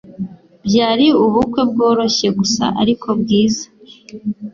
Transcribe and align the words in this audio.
Byari 0.65 1.07
ubukwe 1.25 1.61
bworoshye 1.69 2.27
gusa 2.39 2.63
ariko 2.81 3.07
bwiza. 3.21 3.65